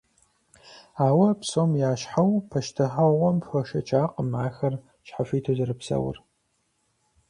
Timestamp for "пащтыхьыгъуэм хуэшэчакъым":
2.49-4.29